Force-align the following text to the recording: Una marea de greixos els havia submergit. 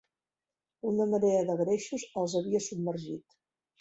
Una 0.93 1.07
marea 1.11 1.43
de 1.49 1.57
greixos 1.61 2.07
els 2.23 2.37
havia 2.41 2.63
submergit. 2.69 3.41